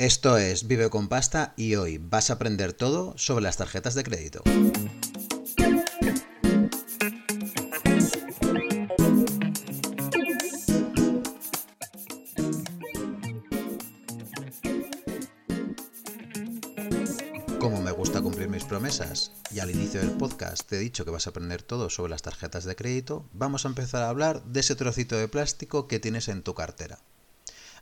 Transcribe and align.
Esto 0.00 0.38
es 0.38 0.66
Vive 0.66 0.88
con 0.88 1.08
Pasta 1.08 1.52
y 1.58 1.74
hoy 1.74 1.98
vas 1.98 2.30
a 2.30 2.32
aprender 2.32 2.72
todo 2.72 3.12
sobre 3.18 3.42
las 3.42 3.58
tarjetas 3.58 3.94
de 3.94 4.02
crédito. 4.02 4.42
Como 17.58 17.82
me 17.82 17.90
gusta 17.90 18.22
cumplir 18.22 18.48
mis 18.48 18.64
promesas 18.64 19.32
y 19.50 19.58
al 19.58 19.70
inicio 19.70 20.00
del 20.00 20.12
podcast 20.12 20.66
te 20.66 20.76
he 20.76 20.78
dicho 20.78 21.04
que 21.04 21.10
vas 21.10 21.26
a 21.26 21.30
aprender 21.30 21.60
todo 21.60 21.90
sobre 21.90 22.08
las 22.08 22.22
tarjetas 22.22 22.64
de 22.64 22.74
crédito, 22.74 23.28
vamos 23.34 23.66
a 23.66 23.68
empezar 23.68 24.02
a 24.02 24.08
hablar 24.08 24.42
de 24.44 24.60
ese 24.60 24.76
trocito 24.76 25.18
de 25.18 25.28
plástico 25.28 25.88
que 25.88 26.00
tienes 26.00 26.28
en 26.28 26.42
tu 26.42 26.54
cartera. 26.54 27.00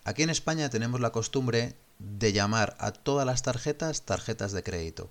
Aquí 0.03 0.25
en 0.25 0.31
España 0.31 0.69
tenemos 0.69 1.01
la 1.01 1.13
costumbre 1.13 1.77
de 1.99 2.33
llamar 2.33 2.77
a 2.79 2.93
todas 2.93 3.27
las 3.27 3.43
tarjetas 3.43 4.03
tarjetas 4.03 4.53
de 4.53 4.63
crédito. 4.63 5.11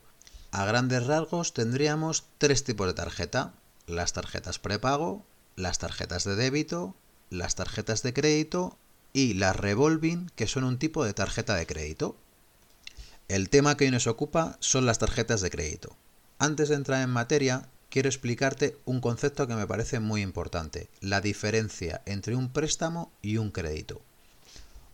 A 0.52 0.66
grandes 0.66 1.06
rasgos 1.06 1.54
tendríamos 1.54 2.26
tres 2.38 2.64
tipos 2.64 2.88
de 2.88 2.94
tarjeta. 2.94 3.54
Las 3.86 4.14
tarjetas 4.14 4.60
prepago, 4.60 5.26
las 5.56 5.80
tarjetas 5.80 6.24
de 6.24 6.36
débito, 6.36 6.96
las 7.30 7.56
tarjetas 7.56 8.04
de 8.04 8.14
crédito 8.14 8.78
y 9.14 9.34
las 9.34 9.56
revolving, 9.56 10.30
que 10.36 10.48
son 10.48 10.64
un 10.64 10.80
tipo 10.80 11.04
de 11.04 11.14
tarjeta 11.14 11.56
de 11.56 11.66
crédito. 11.66 12.16
El 13.28 13.50
tema 13.50 13.76
que 13.76 13.86
hoy 13.86 13.92
nos 13.92 14.08
ocupa 14.08 14.58
son 14.60 14.86
las 14.86 15.00
tarjetas 15.00 15.42
de 15.42 15.50
crédito. 15.50 15.96
Antes 16.40 16.70
de 16.70 16.76
entrar 16.76 17.02
en 17.02 17.10
materia, 17.10 17.68
quiero 17.90 18.10
explicarte 18.10 18.78
un 18.86 19.02
concepto 19.02 19.48
que 19.48 19.56
me 19.56 19.68
parece 19.68 20.00
muy 20.00 20.22
importante, 20.22 20.90
la 21.02 21.20
diferencia 21.20 22.02
entre 22.06 22.36
un 22.36 22.50
préstamo 22.50 23.12
y 23.22 23.38
un 23.38 23.52
crédito. 23.52 24.02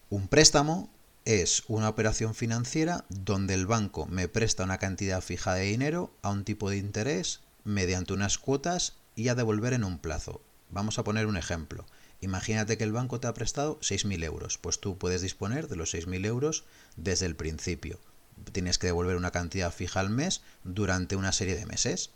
Un 0.09 0.27
préstamo 0.27 0.89
es 1.25 1.63
una 1.67 1.89
operación 1.89 2.35
financiera 2.35 3.05
donde 3.09 3.53
el 3.53 3.65
banco 3.65 4.05
me 4.07 4.27
presta 4.27 4.63
una 4.63 4.77
cantidad 4.77 5.21
fija 5.21 5.53
de 5.53 5.63
dinero 5.63 6.13
a 6.21 6.29
un 6.29 6.43
tipo 6.43 6.69
de 6.69 6.77
interés 6.77 7.41
mediante 7.63 8.13
unas 8.13 8.37
cuotas 8.37 8.97
y 9.15 9.29
a 9.29 9.35
devolver 9.35 9.73
en 9.73 9.83
un 9.83 9.99
plazo. 9.99 10.41
Vamos 10.69 10.99
a 10.99 11.03
poner 11.03 11.27
un 11.27 11.37
ejemplo. 11.37 11.85
Imagínate 12.19 12.77
que 12.77 12.83
el 12.83 12.91
banco 12.91 13.19
te 13.19 13.27
ha 13.27 13.33
prestado 13.33 13.79
6.000 13.79 14.23
euros, 14.23 14.57
pues 14.57 14.79
tú 14.79 14.97
puedes 14.97 15.21
disponer 15.21 15.67
de 15.67 15.75
los 15.75 15.93
6.000 15.93 16.25
euros 16.25 16.65
desde 16.95 17.25
el 17.25 17.35
principio. 17.35 17.99
Tienes 18.51 18.77
que 18.77 18.87
devolver 18.87 19.15
una 19.15 19.31
cantidad 19.31 19.71
fija 19.71 19.99
al 19.99 20.09
mes 20.09 20.41
durante 20.63 21.15
una 21.15 21.31
serie 21.31 21.55
de 21.55 21.65
meses. 21.65 22.11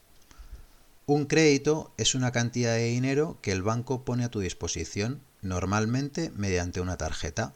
Un 1.05 1.25
crédito 1.25 1.94
es 1.97 2.16
una 2.16 2.31
cantidad 2.31 2.73
de 2.73 2.86
dinero 2.86 3.38
que 3.42 3.52
el 3.52 3.64
banco 3.64 4.03
pone 4.03 4.25
a 4.25 4.31
tu 4.31 4.39
disposición, 4.39 5.21
normalmente 5.42 6.31
mediante 6.36 6.81
una 6.81 6.97
tarjeta. 6.97 7.53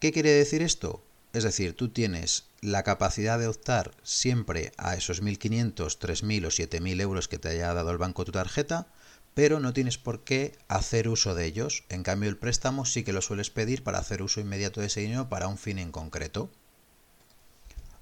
¿Qué 0.00 0.12
quiere 0.12 0.30
decir 0.30 0.62
esto? 0.62 1.04
Es 1.34 1.44
decir, 1.44 1.76
tú 1.76 1.90
tienes 1.90 2.46
la 2.62 2.84
capacidad 2.84 3.38
de 3.38 3.48
optar 3.48 3.92
siempre 4.02 4.72
a 4.78 4.96
esos 4.96 5.22
1.500, 5.22 5.74
3.000 5.74 6.46
o 6.46 6.48
7.000 6.48 7.00
euros 7.02 7.28
que 7.28 7.38
te 7.38 7.50
haya 7.50 7.74
dado 7.74 7.90
el 7.90 7.98
banco 7.98 8.24
tu 8.24 8.32
tarjeta, 8.32 8.86
pero 9.34 9.60
no 9.60 9.74
tienes 9.74 9.98
por 9.98 10.24
qué 10.24 10.56
hacer 10.68 11.06
uso 11.06 11.34
de 11.34 11.44
ellos. 11.44 11.84
En 11.90 12.02
cambio, 12.02 12.30
el 12.30 12.38
préstamo 12.38 12.86
sí 12.86 13.04
que 13.04 13.12
lo 13.12 13.20
sueles 13.20 13.50
pedir 13.50 13.84
para 13.84 13.98
hacer 13.98 14.22
uso 14.22 14.40
inmediato 14.40 14.80
de 14.80 14.86
ese 14.86 15.00
dinero 15.00 15.28
para 15.28 15.48
un 15.48 15.58
fin 15.58 15.78
en 15.78 15.92
concreto. 15.92 16.50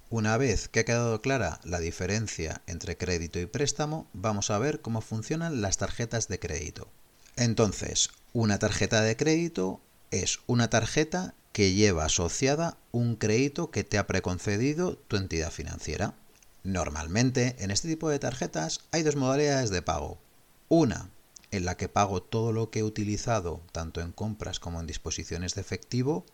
Una 0.09 0.37
vez 0.37 0.69
que 0.69 0.79
ha 0.79 0.85
quedado 0.85 1.21
clara 1.21 1.59
la 1.65 1.81
diferencia 1.81 2.61
entre 2.65 2.95
crédito 2.95 3.41
y 3.41 3.45
préstamo, 3.45 4.07
vamos 4.13 4.51
a 4.51 4.57
ver 4.57 4.79
cómo 4.79 5.01
funcionan 5.01 5.61
las 5.61 5.77
tarjetas 5.77 6.29
de 6.29 6.39
crédito. 6.39 6.87
Entonces, 7.35 8.09
una 8.31 8.57
tarjeta 8.57 9.01
de 9.01 9.17
crédito 9.17 9.81
es 10.11 10.39
una 10.47 10.69
tarjeta 10.69 11.35
que 11.51 11.73
lleva 11.73 12.05
asociada 12.05 12.77
un 12.91 13.15
crédito 13.15 13.71
que 13.71 13.83
te 13.83 13.97
ha 13.97 14.07
preconcedido 14.07 14.95
tu 14.95 15.17
entidad 15.17 15.51
financiera. 15.51 16.15
Normalmente, 16.63 17.55
en 17.59 17.71
este 17.71 17.87
tipo 17.87 18.09
de 18.09 18.19
tarjetas 18.19 18.81
hay 18.91 19.03
dos 19.03 19.15
modalidades 19.15 19.69
de 19.69 19.81
pago. 19.81 20.19
Una, 20.67 21.09
en 21.51 21.65
la 21.65 21.77
que 21.77 21.89
pago 21.89 22.21
todo 22.21 22.51
lo 22.51 22.69
que 22.69 22.79
he 22.79 22.83
utilizado, 22.83 23.61
tanto 23.71 24.01
en 24.01 24.11
compras 24.11 24.59
como 24.59 24.79
en 24.79 24.87
disposiciones 24.87 25.55
de 25.55 25.61
efectivo, 25.61 26.25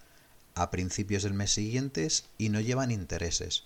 a 0.56 0.72
principios 0.72 1.24
del 1.24 1.34
mes 1.34 1.52
siguientes 1.52 2.26
y 2.38 2.50
no 2.50 2.60
llevan 2.60 2.92
intereses. 2.92 3.64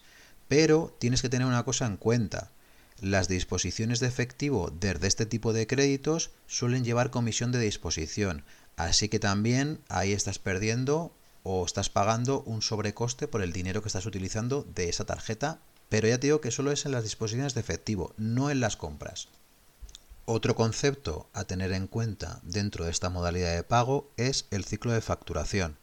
Pero 0.48 0.96
tienes 1.00 1.22
que 1.22 1.30
tener 1.30 1.48
una 1.48 1.64
cosa 1.64 1.86
en 1.86 1.98
cuenta. 1.98 2.52
Las 3.00 3.28
disposiciones 3.28 4.00
de 4.00 4.08
efectivo 4.08 4.74
desde 4.78 5.08
este 5.08 5.26
tipo 5.26 5.54
de 5.54 5.68
créditos 5.68 6.32
suelen 6.48 6.84
llevar 6.84 7.12
comisión 7.12 7.52
de 7.52 7.60
disposición, 7.60 8.44
así 8.76 9.08
que 9.08 9.20
también 9.20 9.80
ahí 9.88 10.12
estás 10.12 10.40
perdiendo 10.40 11.14
o 11.52 11.66
estás 11.66 11.90
pagando 11.90 12.44
un 12.44 12.62
sobrecoste 12.62 13.28
por 13.28 13.42
el 13.42 13.52
dinero 13.52 13.82
que 13.82 13.88
estás 13.90 14.06
utilizando 14.06 14.68
de 14.76 14.88
esa 14.88 15.06
tarjeta, 15.06 15.60
pero 15.90 16.08
ya 16.08 16.20
te 16.20 16.28
digo 16.28 16.42
que 16.42 16.52
solo 16.52 16.72
es 16.72 16.86
en 16.86 16.92
las 16.92 17.02
disposiciones 17.02 17.56
de 17.56 17.62
efectivo, 17.62 18.14
no 18.18 18.52
en 18.52 18.60
las 18.60 18.78
compras. 18.78 19.30
Otro 20.26 20.54
concepto 20.54 21.28
a 21.34 21.46
tener 21.46 21.72
en 21.72 21.88
cuenta 21.88 22.40
dentro 22.44 22.86
de 22.86 22.92
esta 22.92 23.10
modalidad 23.10 23.56
de 23.56 23.64
pago 23.64 24.12
es 24.16 24.46
el 24.52 24.64
ciclo 24.64 24.92
de 24.92 25.02
facturación. 25.02 25.76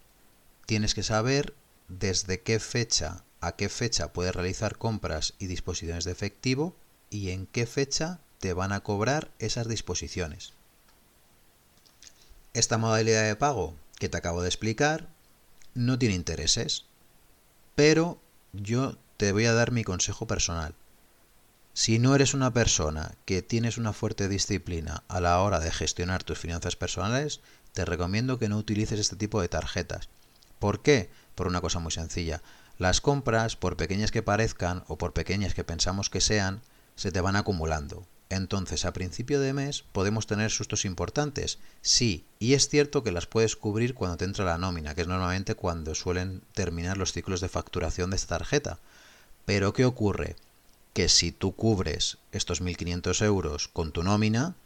Tienes 0.67 0.95
que 0.95 1.03
saber 1.03 1.53
desde 1.89 2.43
qué 2.43 2.61
fecha 2.61 3.25
a 3.41 3.57
qué 3.57 3.69
fecha 3.69 4.13
puedes 4.13 4.37
realizar 4.37 4.79
compras 4.79 5.35
y 5.41 5.49
disposiciones 5.49 6.05
de 6.05 6.13
efectivo 6.13 6.77
y 7.11 7.31
en 7.31 7.49
qué 7.49 7.67
fecha 7.67 8.21
te 8.39 8.53
van 8.53 8.71
a 8.71 8.85
cobrar 8.85 9.33
esas 9.41 9.67
disposiciones. 9.67 10.53
Esta 12.55 12.79
modalidad 12.79 13.27
de 13.27 13.35
pago 13.35 13.75
que 13.99 14.09
te 14.09 14.17
acabo 14.17 14.43
de 14.43 14.49
explicar 14.49 15.16
no 15.77 15.99
tiene 15.99 16.15
intereses. 16.15 16.85
Pero 17.75 18.19
yo 18.53 18.97
te 19.17 19.33
voy 19.33 19.45
a 19.47 19.53
dar 19.53 19.71
mi 19.71 19.85
consejo 19.85 20.27
personal. 20.27 20.75
Si 21.75 21.99
no 21.99 22.15
eres 22.15 22.33
una 22.33 22.53
persona 22.53 23.13
que 23.27 23.43
tienes 23.43 23.77
una 23.77 23.93
fuerte 23.93 24.29
disciplina 24.29 25.03
a 25.09 25.21
la 25.21 25.41
hora 25.41 25.61
de 25.61 25.71
gestionar 25.71 26.25
tus 26.25 26.39
finanzas 26.39 26.75
personales, 26.75 27.41
te 27.73 27.85
recomiendo 27.85 28.39
que 28.39 28.49
no 28.49 28.57
utilices 28.57 28.99
este 28.99 29.17
tipo 29.17 29.43
de 29.43 29.49
tarjetas. 29.49 30.09
¿Por 30.59 30.81
qué? 30.81 31.11
Por 31.35 31.47
una 31.47 31.61
cosa 31.61 31.79
muy 31.79 31.93
sencilla. 31.93 32.41
Las 32.79 33.03
compras, 33.03 33.57
por 33.57 33.77
pequeñas 33.77 34.11
que 34.11 34.23
parezcan 34.23 34.85
o 34.89 34.97
por 34.97 35.13
pequeñas 35.13 35.53
que 35.53 35.65
pensamos 35.65 36.09
que 36.09 36.23
sean, 36.23 36.63
se 36.95 37.13
te 37.13 37.21
van 37.21 37.37
acumulando. 37.37 38.07
Entonces, 38.29 38.85
a 38.85 38.93
principio 38.93 39.41
de 39.41 39.53
mes 39.53 39.85
podemos 39.93 40.27
tener 40.27 40.51
sustos 40.51 40.85
importantes. 40.85 41.59
Sí, 41.81 42.25
y 42.41 42.55
es 42.55 42.69
cierto 42.69 43.03
que 43.05 43.13
las 43.13 43.27
puedes 43.27 43.55
cubrir 43.55 43.95
cuando 43.95 44.17
te 44.17 44.25
entra 44.25 44.45
la 44.45 44.59
nómina, 44.59 44.95
que 44.95 45.03
es 45.03 45.07
normalmente 45.07 45.55
cuando 45.55 45.95
suelen 45.95 46.43
terminar 46.53 46.97
los 46.97 47.13
ciclos 47.13 47.41
de 47.41 47.49
facturación 47.49 48.11
de 48.11 48.17
esta 48.17 48.39
tarjeta. 48.39 48.79
Pero 49.45 49.73
¿qué 49.73 49.85
ocurre? 49.85 50.35
Que 50.93 51.09
si 51.09 51.31
tú 51.31 51.55
cubres 51.55 52.19
estos 52.33 52.63
1.500 52.63 53.25
euros 53.25 53.69
con 53.69 53.93
tu 53.93 54.03
nómina, 54.03 54.57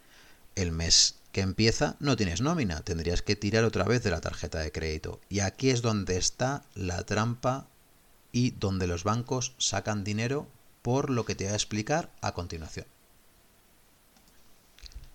el 0.55 0.71
mes 0.71 1.15
que 1.31 1.41
empieza 1.41 1.95
no 1.99 2.15
tienes 2.15 2.41
nómina, 2.41 2.81
tendrías 2.81 3.21
que 3.21 3.35
tirar 3.35 3.63
otra 3.63 3.83
vez 3.83 4.03
de 4.03 4.09
la 4.09 4.21
tarjeta 4.21 4.59
de 4.59 4.71
crédito. 4.71 5.21
Y 5.29 5.41
aquí 5.41 5.69
es 5.69 5.83
donde 5.83 6.17
está 6.17 6.63
la 6.73 7.03
trampa 7.05 7.67
y 8.31 8.51
donde 8.51 8.87
los 8.87 9.03
bancos 9.03 9.53
sacan 9.59 10.03
dinero 10.03 10.47
por 10.81 11.09
lo 11.11 11.25
que 11.25 11.35
te 11.35 11.43
voy 11.43 11.53
a 11.53 11.55
explicar 11.55 12.11
a 12.21 12.33
continuación. 12.33 12.87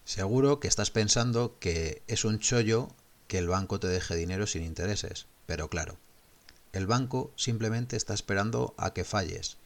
Seguro 0.07 0.61
que 0.61 0.69
estás 0.69 0.93
pensando 0.93 1.59
que 1.59 2.01
es 2.07 2.25
un 2.25 2.39
chollo 2.39 2.91
que 3.27 3.39
el 3.39 3.49
banco 3.49 3.81
te 3.81 3.89
deje 3.89 4.15
dinero 4.15 4.47
sin 4.47 4.63
intereses, 4.63 5.27
pero 5.47 5.69
claro, 5.69 5.97
el 6.73 6.87
banco 6.87 7.33
simplemente 7.35 7.97
está 7.97 8.15
esperando 8.15 8.73
a 8.79 8.95
que 8.95 9.03
falles. 9.03 9.57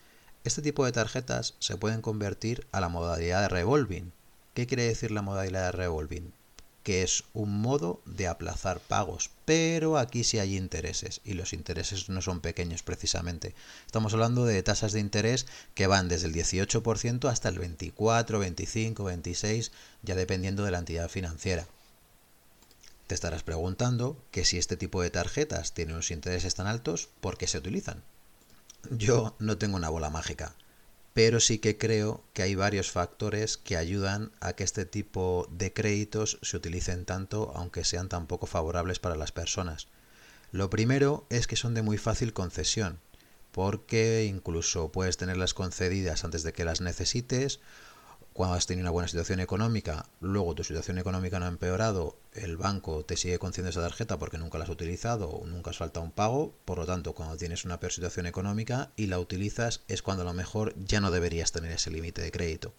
Este 0.43 0.63
tipo 0.63 0.87
de 0.87 0.93
tarjetas 0.93 1.57
se 1.59 1.77
pueden 1.77 2.01
convertir 2.01 2.67
a 2.73 2.81
la 2.81 2.89
modalidad 2.89 3.43
de 3.43 3.49
revolving. 3.51 4.15
¿Qué 4.55 4.67
quiere 4.67 4.85
decir 4.85 5.11
la 5.11 5.21
modalidad 5.21 5.67
de 5.67 5.73
revolving? 5.73 6.33
Que 6.83 7.03
es 7.03 7.25
un 7.35 7.61
modo 7.61 8.01
de 8.07 8.27
aplazar 8.27 8.81
pagos, 8.81 9.31
pero 9.45 9.99
aquí 9.99 10.25
sí 10.25 10.39
hay 10.39 10.57
intereses 10.57 11.21
y 11.25 11.35
los 11.35 11.53
intereses 11.53 12.09
no 12.09 12.23
son 12.23 12.41
pequeños 12.41 12.83
precisamente. 12.83 13.55
Estamos 13.87 14.15
hablando 14.15 14.45
de 14.45 14.63
tasas 14.63 14.93
de 14.93 15.01
interés 15.01 15.47
que 15.75 15.87
van 15.87 16.09
desde 16.09 16.29
el 16.29 16.35
18% 16.35 17.29
hasta 17.29 17.49
el 17.49 17.59
24, 17.59 18.39
25, 18.39 19.05
26, 19.05 19.73
ya 20.03 20.15
dependiendo 20.15 20.65
de 20.65 20.71
la 20.71 20.79
entidad 20.79 21.09
financiera. 21.09 21.67
Te 23.07 23.15
estarás 23.15 23.43
preguntando 23.43 24.17
que 24.31 24.45
si 24.45 24.57
este 24.57 24.77
tipo 24.77 25.03
de 25.03 25.11
tarjetas 25.11 25.75
tienen 25.75 25.97
unos 25.97 26.11
intereses 26.11 26.55
tan 26.55 26.67
altos, 26.67 27.09
¿por 27.21 27.37
qué 27.37 27.47
se 27.47 27.59
utilizan? 27.59 28.03
Yo 28.91 29.35
no 29.39 29.59
tengo 29.59 29.77
una 29.77 29.91
bola 29.91 30.11
mágica 30.11 30.55
pero 31.23 31.39
sí 31.39 31.59
que 31.59 31.77
creo 31.77 32.25
que 32.33 32.43
hay 32.43 32.55
varios 32.55 32.93
factores 32.93 33.59
que 33.59 33.77
ayudan 33.77 34.33
a 34.41 34.55
que 34.55 34.65
este 34.65 34.87
tipo 34.87 35.47
de 35.51 35.71
créditos 35.71 36.39
se 36.41 36.57
utilicen 36.57 37.05
tanto 37.05 37.53
aunque 37.55 37.85
sean 37.85 38.09
tan 38.09 38.27
poco 38.27 38.47
favorables 38.47 39.01
para 39.01 39.17
las 39.17 39.31
personas. 39.31 39.89
Lo 40.51 40.71
primero 40.71 41.27
es 41.29 41.47
que 41.47 41.57
son 41.57 41.75
de 41.75 41.83
muy 41.83 41.99
fácil 41.99 42.33
concesión, 42.33 43.01
porque 43.53 44.25
incluso 44.31 44.93
puedes 44.93 45.19
tenerlas 45.19 45.53
concedidas 45.53 46.25
antes 46.25 46.43
de 46.43 46.55
que 46.55 46.65
las 46.65 46.81
necesites, 46.81 47.61
cuando 48.33 48.57
has 48.57 48.65
tenido 48.65 48.85
una 48.85 48.91
buena 48.91 49.09
situación 49.09 49.41
económica, 49.41 50.07
luego 50.23 50.55
tu 50.55 50.65
situación 50.65 50.97
económica 50.97 51.39
no 51.39 51.45
ha 51.45 51.49
empeorado 51.49 52.17
el 52.33 52.57
banco 52.57 53.05
te 53.05 53.17
sigue 53.17 53.39
concediendo 53.39 53.71
esa 53.71 53.81
tarjeta 53.81 54.19
porque 54.19 54.39
nunca 54.39 54.59
la 54.59 54.65
has 54.65 54.71
utilizado 54.71 55.29
o 55.29 55.47
nunca 55.47 55.71
has 55.71 55.79
faltado 55.79 56.05
un 56.05 56.13
pago, 56.13 56.55
por 56.65 56.79
lo 56.79 56.87
tanto, 56.87 57.15
cuando 57.15 57.37
tienes 57.37 57.65
una 57.65 57.81
peor 57.81 57.93
situación 57.93 58.27
económica 58.27 58.93
y 58.97 59.07
la 59.07 59.19
utilizas 59.19 59.83
es 59.89 60.03
cuando 60.03 60.23
a 60.23 60.27
lo 60.27 60.33
mejor 60.33 60.75
ya 60.77 61.01
no 61.01 61.11
deberías 61.11 61.53
tener 61.53 61.73
ese 61.73 61.91
límite 61.91 62.23
de 62.23 62.31
crédito. 62.31 62.73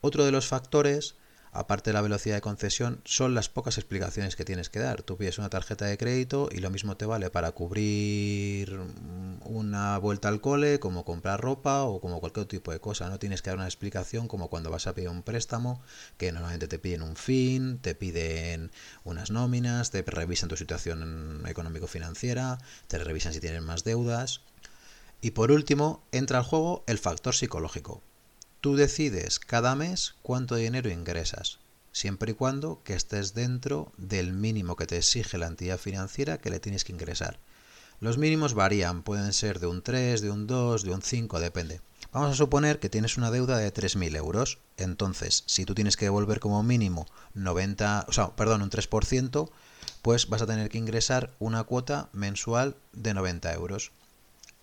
Otro 0.00 0.24
de 0.24 0.32
los 0.32 0.46
factores 0.46 1.14
aparte 1.52 1.90
de 1.90 1.94
la 1.94 2.02
velocidad 2.02 2.36
de 2.36 2.40
concesión, 2.40 3.00
son 3.04 3.34
las 3.34 3.48
pocas 3.48 3.78
explicaciones 3.78 4.36
que 4.36 4.44
tienes 4.44 4.70
que 4.70 4.78
dar. 4.78 5.02
Tú 5.02 5.16
pides 5.16 5.38
una 5.38 5.50
tarjeta 5.50 5.86
de 5.86 5.98
crédito 5.98 6.48
y 6.52 6.58
lo 6.58 6.70
mismo 6.70 6.96
te 6.96 7.06
vale 7.06 7.30
para 7.30 7.52
cubrir 7.52 8.78
una 9.44 9.98
vuelta 9.98 10.28
al 10.28 10.40
cole, 10.40 10.78
como 10.78 11.04
comprar 11.04 11.40
ropa 11.40 11.82
o 11.82 12.00
como 12.00 12.20
cualquier 12.20 12.46
tipo 12.46 12.72
de 12.72 12.80
cosa. 12.80 13.08
No 13.08 13.18
tienes 13.18 13.42
que 13.42 13.50
dar 13.50 13.58
una 13.58 13.66
explicación 13.66 14.28
como 14.28 14.48
cuando 14.48 14.70
vas 14.70 14.86
a 14.86 14.94
pedir 14.94 15.08
un 15.08 15.22
préstamo, 15.22 15.82
que 16.16 16.32
normalmente 16.32 16.68
te 16.68 16.78
piden 16.78 17.02
un 17.02 17.16
fin, 17.16 17.78
te 17.78 17.94
piden 17.94 18.70
unas 19.04 19.30
nóminas, 19.30 19.90
te 19.90 20.02
revisan 20.02 20.48
tu 20.48 20.56
situación 20.56 21.42
económico-financiera, 21.46 22.58
te 22.86 22.98
revisan 22.98 23.32
si 23.32 23.40
tienes 23.40 23.62
más 23.62 23.84
deudas. 23.84 24.42
Y 25.20 25.32
por 25.32 25.50
último, 25.50 26.02
entra 26.12 26.38
al 26.38 26.44
juego 26.44 26.84
el 26.86 26.98
factor 26.98 27.34
psicológico. 27.34 28.02
Tú 28.60 28.76
decides 28.76 29.38
cada 29.38 29.74
mes 29.74 30.16
cuánto 30.20 30.54
dinero 30.54 30.90
ingresas, 30.90 31.60
siempre 31.92 32.32
y 32.32 32.34
cuando 32.34 32.82
que 32.84 32.92
estés 32.92 33.32
dentro 33.32 33.90
del 33.96 34.34
mínimo 34.34 34.76
que 34.76 34.86
te 34.86 34.98
exige 34.98 35.38
la 35.38 35.46
entidad 35.46 35.78
financiera 35.78 36.36
que 36.36 36.50
le 36.50 36.60
tienes 36.60 36.84
que 36.84 36.92
ingresar. 36.92 37.40
Los 38.00 38.18
mínimos 38.18 38.52
varían, 38.52 39.02
pueden 39.02 39.32
ser 39.32 39.60
de 39.60 39.66
un 39.66 39.80
3, 39.80 40.20
de 40.20 40.30
un 40.30 40.46
2, 40.46 40.82
de 40.82 40.92
un 40.92 41.00
5, 41.00 41.40
depende. 41.40 41.80
Vamos 42.12 42.32
a 42.32 42.34
suponer 42.34 42.80
que 42.80 42.90
tienes 42.90 43.16
una 43.16 43.30
deuda 43.30 43.56
de 43.56 43.72
3.000 43.72 44.14
euros. 44.16 44.58
Entonces, 44.76 45.42
si 45.46 45.64
tú 45.64 45.74
tienes 45.74 45.96
que 45.96 46.04
devolver 46.04 46.38
como 46.38 46.62
mínimo 46.62 47.06
90, 47.32 48.04
o 48.08 48.12
sea, 48.12 48.36
perdón, 48.36 48.60
un 48.60 48.70
3%, 48.70 49.50
pues 50.02 50.28
vas 50.28 50.42
a 50.42 50.46
tener 50.46 50.68
que 50.68 50.76
ingresar 50.76 51.34
una 51.38 51.64
cuota 51.64 52.10
mensual 52.12 52.76
de 52.92 53.14
90 53.14 53.54
euros. 53.54 53.92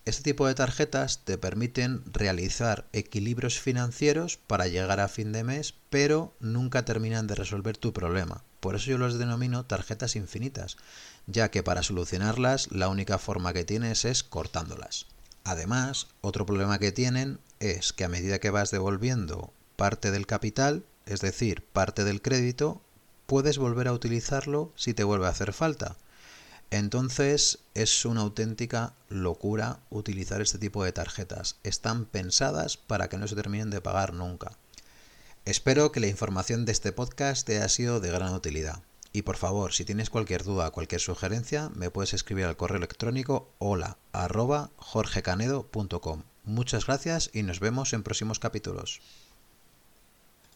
Este 0.07 0.24
tipo 0.24 0.48
de 0.48 0.56
tarjetas 0.56 1.25
te 1.25 1.38
permiten 1.38 2.01
realizar 2.13 2.88
equilibrios 2.94 3.59
financieros 3.59 4.38
para 4.38 4.68
llegar 4.68 5.01
a 5.01 5.09
fin 5.09 5.33
de 5.33 5.44
mes, 5.44 5.74
pero 5.89 6.33
nunca 6.39 6.86
terminan 6.86 7.27
de 7.27 7.36
resolver 7.36 7.75
tu 7.75 7.92
problema. 7.92 8.42
Por 8.62 8.75
eso 8.75 8.89
yo 8.89 8.98
los 8.98 9.19
denomino 9.19 9.65
tarjetas 9.65 10.15
infinitas, 10.15 10.77
ya 11.25 11.51
que 11.51 11.62
para 11.62 11.83
solucionarlas 11.83 12.71
la 12.71 12.88
única 12.88 13.18
forma 13.18 13.51
que 13.51 13.65
tienes 13.65 14.06
es 14.06 14.24
cortándolas. 14.24 15.07
Además, 15.44 16.07
otro 16.21 16.45
problema 16.45 16.80
que 16.80 16.94
tienen 16.94 17.39
es 17.59 17.92
que 17.92 18.06
a 18.06 18.09
medida 18.09 18.39
que 18.39 18.50
vas 18.50 18.71
devolviendo 18.71 19.51
parte 19.75 20.12
del 20.12 20.25
capital, 20.25 20.86
es 21.06 21.19
decir, 21.19 21.65
parte 21.74 22.06
del 22.06 22.21
crédito, 22.21 22.81
puedes 23.25 23.57
volver 23.57 23.89
a 23.89 23.94
utilizarlo 23.94 24.71
si 24.77 24.94
te 24.94 25.04
vuelve 25.04 25.25
a 25.25 25.31
hacer 25.31 25.51
falta. 25.51 25.98
Entonces 26.69 27.60
es 27.74 28.06
una 28.06 28.22
auténtica 28.22 28.94
locura 29.08 29.80
utilizar 29.90 30.42
este 30.42 30.58
tipo 30.58 30.84
de 30.84 30.92
tarjetas. 30.92 31.56
Están 31.64 32.06
pensadas 32.06 32.75
para 32.78 33.08
que 33.08 33.18
no 33.18 33.28
se 33.28 33.36
terminen 33.36 33.69
de 33.69 33.81
pagar 33.81 34.14
nunca. 34.14 34.52
Espero 35.46 35.94
que 35.94 36.02
la 36.02 36.08
información 36.08 36.66
de 36.66 36.74
este 36.74 36.92
podcast 36.92 37.48
te 37.48 37.56
haya 37.56 37.69
sido 37.69 38.02
de 38.02 38.12
gran 38.12 38.34
utilidad. 38.34 38.81
Y 39.14 39.22
por 39.22 39.38
favor, 39.38 39.74
si 39.74 39.86
tienes 39.86 40.10
cualquier 40.10 40.44
duda 40.44 40.72
cualquier 40.72 41.00
sugerencia, 41.00 41.69
me 41.74 41.90
puedes 41.90 42.14
escribir 42.14 42.46
al 42.46 42.58
correo 42.58 42.78
electrónico 42.78 43.50
hola 43.58 43.98
arroba 44.12 44.72
jorgecanedo.com. 44.75 46.24
Muchas 46.44 46.86
gracias 46.86 47.30
y 47.34 47.44
nos 47.44 47.62
vemos 47.62 47.94
en 47.94 48.04
próximos 48.04 48.40
capítulos. 48.40 49.02